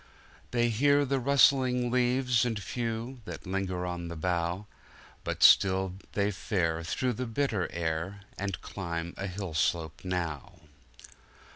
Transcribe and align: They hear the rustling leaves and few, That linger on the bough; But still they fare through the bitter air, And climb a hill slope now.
They 0.49 0.69
hear 0.69 1.05
the 1.05 1.19
rustling 1.19 1.91
leaves 1.91 2.43
and 2.43 2.59
few, 2.59 3.21
That 3.25 3.45
linger 3.45 3.85
on 3.85 4.07
the 4.07 4.15
bough; 4.15 4.65
But 5.23 5.43
still 5.43 5.93
they 6.13 6.31
fare 6.31 6.83
through 6.83 7.13
the 7.13 7.27
bitter 7.27 7.71
air, 7.71 8.21
And 8.35 8.59
climb 8.61 9.13
a 9.15 9.27
hill 9.27 9.53
slope 9.53 10.01
now. 10.03 10.55